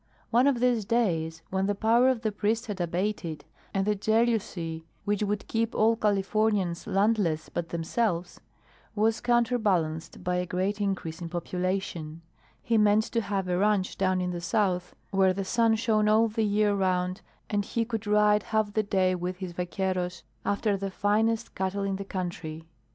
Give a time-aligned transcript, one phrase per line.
[0.31, 4.83] One of these days, when the power of the priests had abated, and the jealousy
[5.05, 8.41] which would keep all Californians landless but themselves
[8.95, 12.23] was counterbalanced by a great increase in population,
[12.63, 16.27] he meant to have a ranch down in the south where the sun shone all
[16.27, 20.89] the year round and he could ride half the day with his vaqueros after the
[20.89, 22.63] finest cattle in the country.